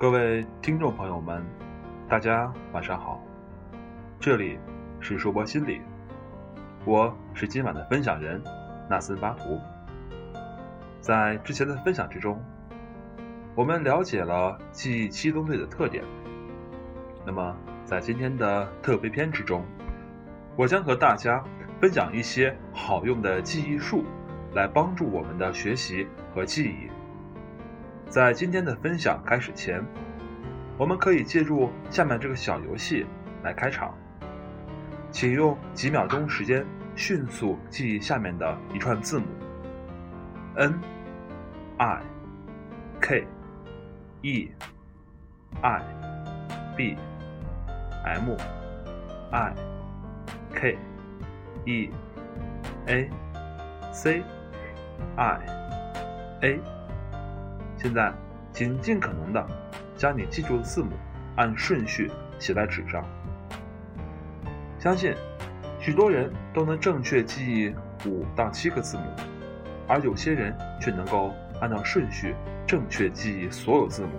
[0.00, 1.44] 各位听众朋友们，
[2.08, 3.20] 大家晚上好，
[4.20, 4.56] 这里
[5.00, 5.80] 是说博心理，
[6.84, 8.40] 我是今晚的分享人
[8.88, 9.58] 纳森巴图。
[11.00, 12.40] 在之前的分享之中，
[13.56, 16.04] 我们了解了记忆七宗罪的特点。
[17.26, 19.64] 那么，在今天的特别篇之中，
[20.54, 21.42] 我将和大家
[21.80, 24.04] 分享一些好用的记忆术，
[24.54, 26.88] 来帮助我们的学习和记忆。
[28.08, 29.84] 在今天的分享开始前，
[30.78, 33.04] 我们可以借助下面这个小游戏
[33.42, 33.94] 来开场。
[35.10, 36.64] 请用几秒钟时间
[36.96, 39.26] 迅速记忆下面的一串字母
[40.56, 40.80] ：N、
[41.76, 42.00] I、
[42.98, 43.26] K、
[44.22, 44.50] E、
[45.60, 45.82] I、
[46.76, 46.96] B、
[48.04, 48.36] M、
[49.30, 49.54] I、
[50.54, 50.78] K、
[51.66, 51.90] E、
[52.86, 53.10] A、
[53.92, 54.22] C、
[55.16, 55.40] I、
[56.40, 56.77] A。
[57.80, 58.12] 现在，
[58.52, 59.46] 请尽可能的
[59.96, 60.90] 将你记住的字母
[61.36, 62.10] 按顺序
[62.40, 63.04] 写在纸上。
[64.80, 65.14] 相信
[65.78, 67.72] 许多人都能正确记忆
[68.08, 69.04] 五到七个字母，
[69.86, 72.34] 而有些人却能够按照顺序
[72.66, 74.10] 正确记忆所有字母。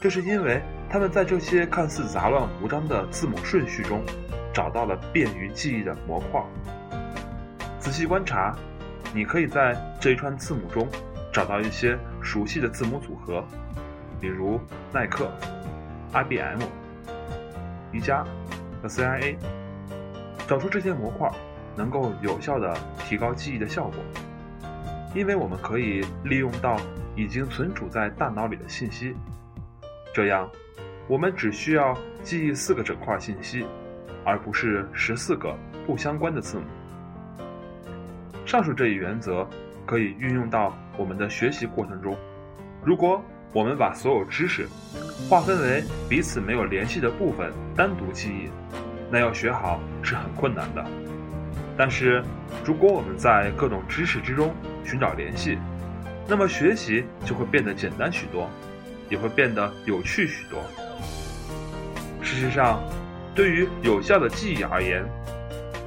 [0.00, 4.02] 这是因为他们在这些看似杂乱无章的字母顺序中，
[4.52, 6.42] 找到了便于记忆的模块。
[7.78, 8.54] 仔细观察，
[9.14, 10.86] 你可以在这一串字母中。
[11.32, 13.42] 找到一些熟悉的字母组合，
[14.20, 14.60] 比如
[14.92, 15.32] 耐克、
[16.12, 16.60] IBM、
[17.90, 18.22] 宜家
[18.82, 19.36] 和 CIA，
[20.46, 21.30] 找出这些模块，
[21.74, 23.94] 能够有效的提高记忆的效果。
[25.14, 26.76] 因为我们可以利用到
[27.16, 29.16] 已经存储在大脑里的信息，
[30.12, 30.46] 这样
[31.08, 33.64] 我们只需要记忆四个整块信息，
[34.22, 36.64] 而不是十四个不相关的字母。
[38.44, 39.48] 上述这一原则。
[39.86, 42.16] 可以运用到我们的学习过程中。
[42.84, 44.66] 如果我们把所有知识
[45.28, 48.48] 划分为彼此没有联系的部分，单独记忆，
[49.10, 50.84] 那要学好是很困难的。
[51.76, 52.22] 但是，
[52.64, 54.54] 如果我们在各种知识之中
[54.84, 55.58] 寻找联系，
[56.28, 58.48] 那么学习就会变得简单许多，
[59.08, 60.60] 也会变得有趣许多。
[62.22, 62.80] 事实上，
[63.34, 65.04] 对于有效的记忆而言，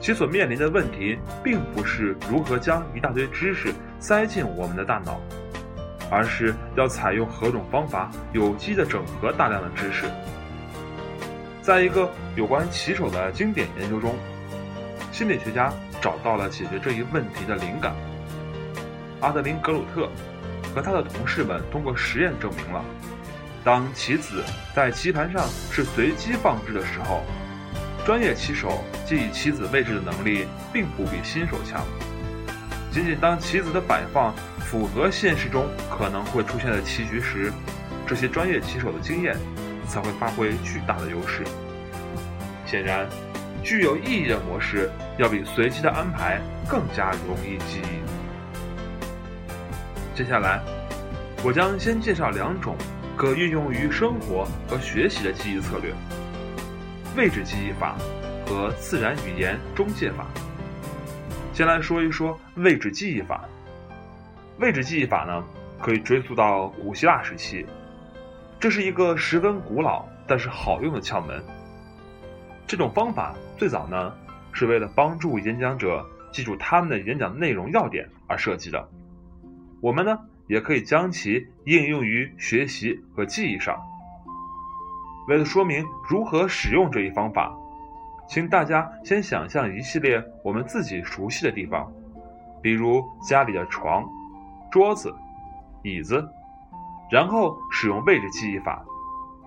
[0.05, 5.19] 其所面临的问题，并不是如何将一大堆知识塞进我们的大脑，
[6.11, 10.05] 而是要采用何种方法有机的整合大量的知识。
[11.59, 14.13] 在一个有关骑手的经典研究中，
[15.11, 17.95] 心理学家找到了解决这一问题的灵感。
[19.21, 20.07] 阿德林·格鲁特
[20.75, 22.85] 和他的同事们通过实验证明了，
[23.63, 24.43] 当棋子
[24.75, 27.23] 在棋盘上是随机放置的时候。
[28.05, 31.83] 专业棋手记忆棋子位置的能力并不比新手强，
[32.91, 37.51] 仅仅当棋子的摆放符合现实中可能会出现的棋局时，
[38.05, 39.35] 这些专业棋手的经验
[39.87, 41.43] 才会发挥巨大的优势。
[42.67, 43.09] 显然，
[43.63, 46.39] 具有意义的模式要比随机的安排
[46.69, 48.05] 更加容易记忆。
[50.15, 50.61] 接下来，
[51.43, 52.75] 我将先介绍两种
[53.17, 55.91] 可运用于生活和学习的记忆策略。
[57.15, 57.95] 位置记忆法
[58.45, 60.27] 和自然语言中介法。
[61.53, 63.45] 先来说一说位置记忆法。
[64.59, 65.41] 位置记忆法呢，
[65.79, 67.65] 可以追溯到古希腊时期，
[68.59, 71.41] 这是一个十分古老但是好用的窍门。
[72.67, 74.13] 这种方法最早呢，
[74.51, 78.89] 是为了帮助演讲者记住他们的演讲内容要点而设计的。
[79.79, 83.81] 我们呢，也可以将其应用于学习和记忆上。
[85.27, 87.51] 为了说明如何使用这一方法，
[88.27, 91.91] 请大家先想象一系列我们自己熟悉的地方，
[92.61, 94.05] 比如家里的床、
[94.71, 95.13] 桌子、
[95.83, 96.27] 椅子，
[97.09, 98.83] 然后使用位置记忆法，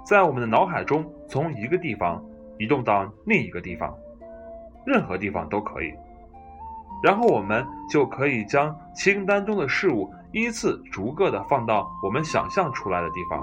[0.04, 2.22] 在我们的脑海中从一个地方
[2.58, 3.94] 移动到另一个地方，
[4.84, 5.92] 任何地方都可以。
[7.00, 13.40] 然后我们就可以将清单中的事物依次逐个的放到我们想象出来的地方。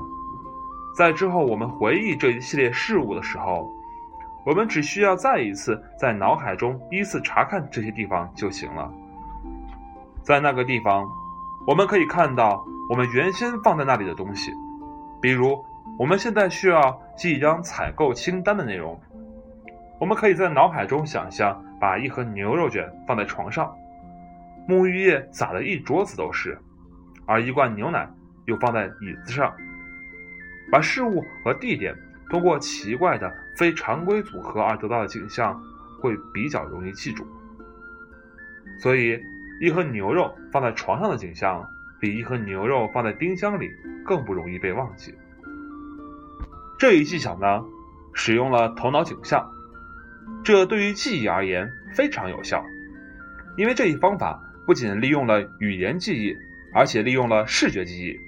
[0.96, 3.70] 在之后，我们回忆这一系列事物的时候，
[4.46, 8.90] 我们只需要再一次在脑海中依次查看这些地方就行了。
[10.24, 11.06] 在那个地方，
[11.68, 14.54] 我们可以看到我们原先放在那里的东西，
[15.22, 15.62] 比如
[16.00, 18.98] 我们现在需要记一张采购清单的内容，
[20.00, 23.76] 我们可以在脑海中想象把一盒牛肉卷放在床上，
[24.66, 26.58] 沐浴液洒的一桌子都是，
[27.26, 28.08] 而一罐牛奶
[28.46, 29.54] 又放在椅子上。
[30.72, 31.96] 把事物和地点
[32.30, 35.62] 通过奇怪的非常规组合而得到的景象，
[36.02, 37.26] 会比较容易记住。
[38.78, 39.20] 所以，
[39.62, 41.66] 一盒牛肉放在床上的景象，
[42.00, 43.70] 比一盒牛肉放在冰箱里
[44.04, 45.14] 更不容易被忘记。
[46.78, 47.64] 这一技巧呢，
[48.14, 49.50] 使用了头脑景象，
[50.44, 52.66] 这对于记忆而言非常有效，
[53.56, 56.36] 因为这一方法不仅利用了语言记忆，
[56.74, 58.20] 而且利用了视觉记忆。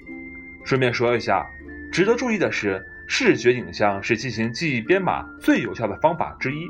[0.63, 1.45] 顺便说一下，
[1.91, 6.69] 值得注意的是，视觉影像是进行记忆编码最有效的方法之一。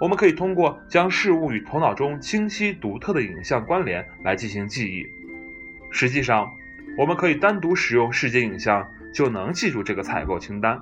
[0.00, 5.04] 我们可以通过将事物与头脑中清晰独特的影像关联来进行记忆。
[5.90, 6.46] 实际上，
[6.98, 8.86] 我们可以单独使用视觉影像。
[9.14, 10.78] 就能记住这个采购清单。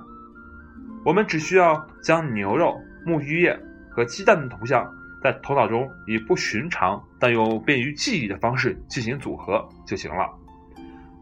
[1.05, 3.57] 我们只需要将牛肉、沐浴液
[3.89, 4.85] 和鸡蛋的图像
[5.23, 10.29] 在头脑中以不寻常但又便于记忆的方式进行组合就行了。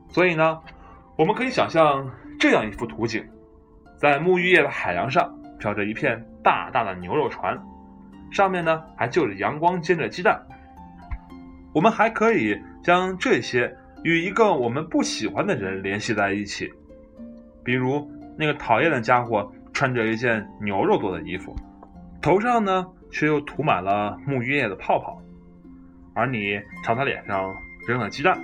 [0.10, 0.60] 所以呢，
[1.16, 3.24] 我们可以想象这样一幅图景：
[3.98, 7.58] 在沐浴液的海洋上飘着一片大大的牛肉船，
[8.32, 10.42] 上面呢还就着阳光煎着鸡蛋。
[11.72, 13.72] 我们还可以将这些
[14.04, 16.72] 与一个我们不喜欢的人联系在一起。
[17.64, 21.56] 比如那个讨厌的家伙穿着一件牛肉做的衣服，
[22.22, 25.22] 头上呢却又涂满了沐浴液的泡泡，
[26.16, 27.54] 而你朝他脸上
[27.88, 28.38] 扔了鸡蛋，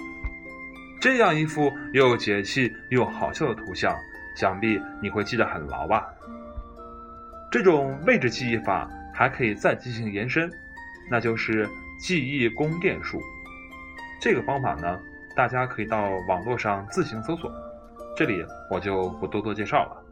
[1.00, 3.96] 这样一幅又解气又好笑的图像，
[4.36, 6.06] 想必你会记得很牢吧？
[7.52, 10.52] 这种位置记忆法还可以再进行延伸，
[11.10, 11.68] 那就是
[12.00, 13.20] 记忆宫殿术。
[14.22, 15.00] 这个方法呢，
[15.36, 17.50] 大家可以到网络上自行搜索。
[18.16, 20.04] 这里我就不多多介绍了。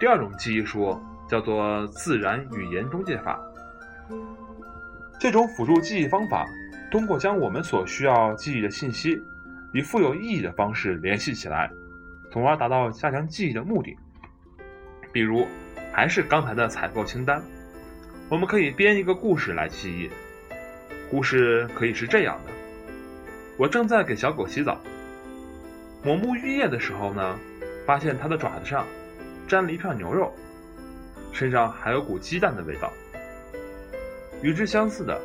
[0.00, 3.40] 第二种记忆术叫做自然语言中介法。
[5.20, 6.44] 这种辅助记忆方法，
[6.90, 9.22] 通过将我们所需要记忆的信息
[9.74, 11.68] 以富有意义的方式联系起来，
[12.30, 13.96] 从而达到加强记忆的目的。
[15.12, 15.44] 比如，
[15.92, 17.42] 还是刚才的采购清单，
[18.28, 20.08] 我们可以编一个故事来记忆。
[21.10, 22.52] 故事可以是这样的：
[23.58, 24.80] 我正在给小狗洗澡。
[26.04, 27.36] 抹沐浴液的时候呢，
[27.84, 28.86] 发现它的爪子上
[29.48, 30.32] 沾了一片牛肉，
[31.32, 32.92] 身上还有股鸡蛋的味道。
[34.40, 35.20] 与之相似的，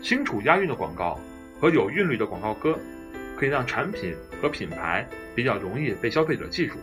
[0.00, 1.18] 清楚押韵的广告
[1.60, 2.78] 和有韵律的广告歌，
[3.42, 5.04] 可以让产品和品牌
[5.34, 6.78] 比较容易被消费者记住。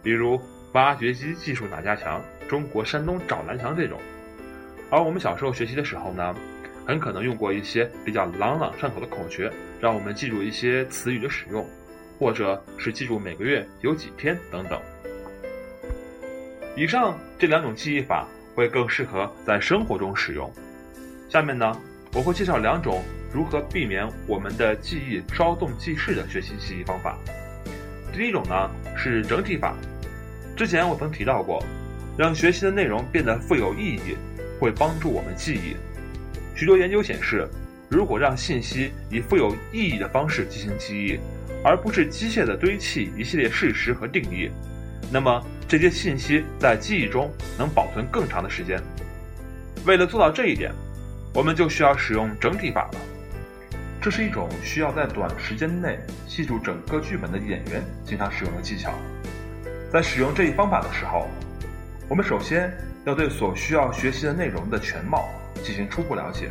[0.00, 0.40] 比如
[0.72, 2.22] 挖掘机技术哪家强？
[2.48, 3.98] 中国山东找蓝翔这种。
[4.90, 6.32] 而我们小时候学习的时候呢，
[6.86, 9.50] 很可能用过一些比较朗朗上口的口诀，
[9.80, 11.68] 让我们记住一些词语的使用。
[12.16, 14.80] 或者是记住每个月有几天等等。
[16.76, 18.24] 以上这两种记忆法
[18.54, 20.48] 会更适合在生活中使用。
[21.28, 21.76] 下面呢，
[22.14, 23.02] 我会介绍两种
[23.32, 27.18] 如何避免我们的记忆稍纵即逝的学习记忆方法。
[28.12, 29.74] 第一种呢是整体法。
[30.56, 31.62] 之前我曾提到过，
[32.16, 34.16] 让学习的内容变得富有意义，
[34.58, 35.76] 会帮助我们记忆。
[36.56, 37.46] 许多研究显示，
[37.88, 41.18] 如果让信息以富有意义的方式进行记忆，
[41.62, 44.50] 而不是机械的堆砌一系列事实和定义，
[45.12, 48.82] 那么这些信息在记忆中能保存更长的时间。
[49.86, 50.72] 为了做到这一点，
[51.38, 53.00] 我们就需要使用整体法了。
[54.02, 55.96] 这是一种需要在短时间内
[56.26, 58.92] 记住整个剧本的演员经常使用的技巧。
[59.92, 61.28] 在使用这一方法的时候，
[62.08, 65.28] 我们首先要对所需要学习的内容的全貌
[65.62, 66.48] 进行初步了解，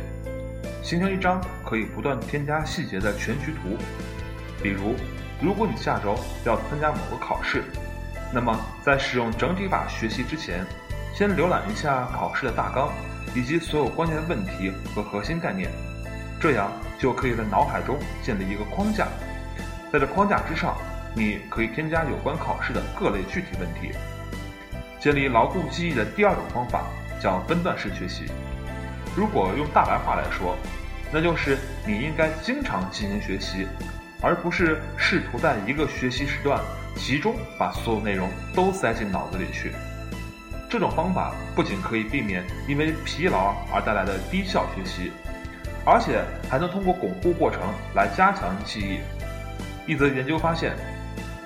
[0.82, 3.76] 形成一张可以不断添加细节的全局图。
[4.62, 4.94] 比如，
[5.38, 7.62] 如果你下周要参加某个考试，
[8.32, 10.64] 那么在使用整体法学习之前，
[11.14, 12.90] 先浏览一下考试的大纲
[13.34, 15.70] 以及所有关键的问题和核心概念，
[16.40, 19.08] 这样就可以在脑海中建立一个框架。
[19.92, 20.76] 在这框架之上，
[21.14, 23.92] 你可以添加有关考试的各类具体问题。
[25.00, 26.84] 建立牢固记忆的第二种方法
[27.20, 28.24] 叫分段式学习。
[29.16, 30.56] 如果用大白话来说，
[31.12, 31.56] 那就是
[31.86, 33.66] 你应该经常进行学习。
[34.20, 36.60] 而不是试图在一个学习时段
[36.96, 39.72] 集中把所有内容都塞进脑子里去。
[40.68, 45.10] 这种方法不仅可以避免因为疲劳而带来的低效学习，
[45.84, 47.60] 而且还能通过巩固过程
[47.94, 49.00] 来加强记忆。
[49.90, 50.76] 一则研究发现，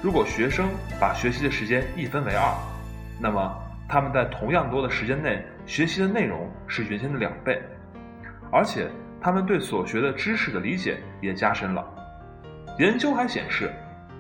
[0.02, 2.52] 如果学生把学习的时间一分为二，
[3.20, 3.56] 那么
[3.88, 7.62] 他们在同样多的时间内学习的内容是原先的两倍，
[8.50, 11.86] 而且他们对所学的知识的理解也加深了。
[12.80, 13.70] 研究还显示，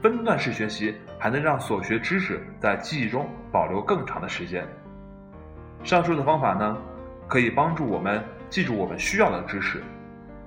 [0.00, 4.64] 分段式学习还能让所学知识在记忆中保留更长的时间。
[5.84, 6.76] 上述的方法呢，
[7.26, 9.82] 可以帮助我们记住我们需要的知识，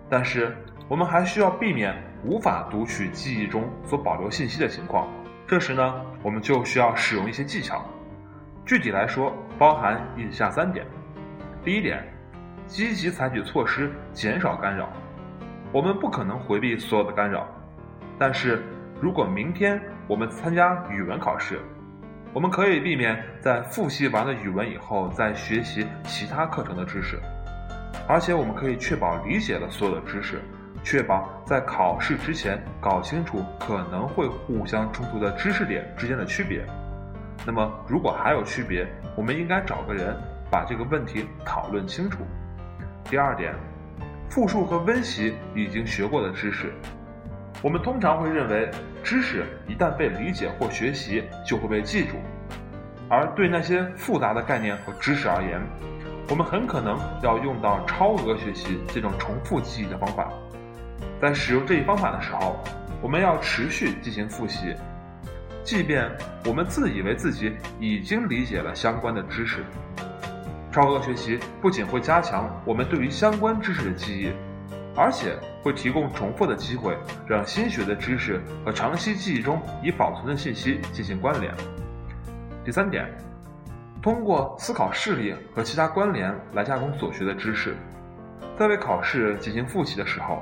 [0.10, 0.56] 但是
[0.88, 5.08] 我们还需要避免无法读取记忆中所保留信息的情况。
[5.46, 7.84] 这时呢，我们就需要使用一些技巧。
[8.66, 10.86] 具体来说，包含以下三点：
[11.64, 12.04] 第一点，
[12.66, 14.90] 积极采取措施减少干扰。
[15.72, 17.46] 我们不可能回避所有的干扰。
[18.18, 18.64] 但是，
[19.02, 21.60] 如果明天我们参加语文考试，
[22.36, 27.18] 我们可以避免在复习完了语文以后再学习其他课程的知识，
[28.10, 30.42] 而且我们可以确保理解了所有的知识，
[30.84, 36.62] 确保在考试之前搞清楚可能会互相冲突的知识点之间的区别。
[37.46, 40.14] 那么，如果还有区别，我们应该找个人
[40.52, 42.18] 把这个问题讨论清楚。
[43.06, 43.56] 第二点，
[44.30, 46.74] 复述和温习已经学过的知识。
[47.62, 48.70] 我们通常会认为，
[49.04, 52.16] 知识一旦被理解或学习，就会被记住。
[53.10, 55.60] 而对那些复杂的概念和知识而言，
[56.30, 60.32] 我们很可能要用到超额学习这种重复记忆的方法。
[61.22, 62.58] 在使用这一方法的时候，
[63.02, 64.76] 我们要持续进行复习，
[65.64, 66.10] 即便
[66.46, 69.64] 我们自以为自己已经理解了相关的知识。
[70.72, 74.30] 超额学习不仅会加强我们对于相关知识的记忆。
[74.96, 76.98] 而且会提供重复的机会，
[77.28, 81.54] 让新学的知识和长期记忆中已保存的信息进行关联。
[82.64, 83.06] 第三点，
[84.02, 87.76] 通过思考事例和其他关联来加工所学的知识。
[88.58, 90.42] 在为考试进行复习的时候，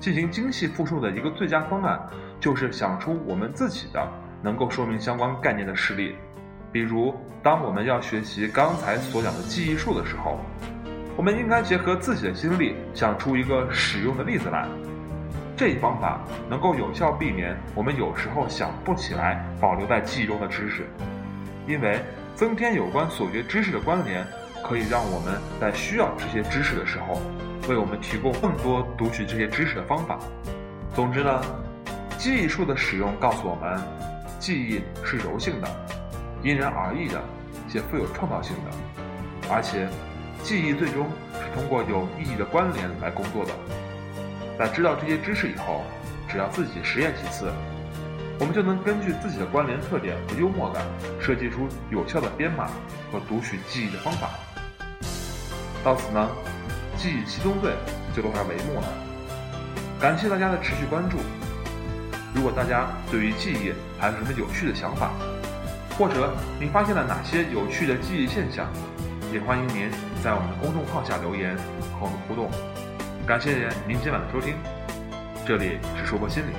[0.00, 2.00] 进行精细复述的一个最佳方案，
[2.40, 4.08] 就是想出我们自己的
[4.42, 6.16] 能够说明相关概念的事例。
[6.72, 10.38] 比如，当我们要学习刚才所讲的记忆术的时候。
[11.14, 14.66] 我们应该结合自己的经历，想出一个使用的例子来。
[15.54, 20.86] 这一方法能够有效避免我们有时候想不起来保留在记忆中的知识，
[21.68, 22.00] 因为
[22.34, 24.26] 增添有关所学知识的关联，
[24.64, 27.20] 可以让我们在需要这些知识的时候，
[27.68, 30.18] 为我们提供更多读取这些知识的方法。
[30.94, 31.40] 总之呢，
[32.18, 33.80] 记忆术的使用告诉我们，
[34.40, 35.68] 记忆是柔性的、
[36.42, 37.22] 因人而异的，
[37.68, 39.86] 且富有创造性的，而且。
[40.42, 43.52] 记忆最终是通过有意义的关联来工作的。
[44.58, 45.82] 在知道这些知识以后，
[46.28, 47.50] 只要自己实验几次，
[48.38, 50.82] 我们就能根据自己的关联特点和幽默感，
[51.20, 52.66] 设计出有效的编码
[53.12, 54.30] 和读取记忆的方法。
[55.84, 56.28] 到此呢，
[56.96, 57.72] 记忆七宗罪
[58.14, 58.88] 就落下帷幕了。
[60.00, 61.18] 感谢大家的持续关注。
[62.34, 65.12] 如果大家对于记忆还有什么有趣的想法，
[65.96, 68.66] 或者你发现了哪些有趣的记忆现象？
[69.32, 69.88] 也欢迎您
[70.22, 71.56] 在我们的公众号下留言
[71.98, 72.48] 和我们互动。
[73.26, 74.54] 感谢您今晚的收听，
[75.44, 76.54] 这里是说博心理，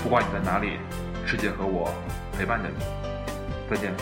[0.00, 0.78] 不管你在哪里，
[1.26, 1.92] 世界和我
[2.38, 2.84] 陪伴着你。
[3.68, 3.92] 再见。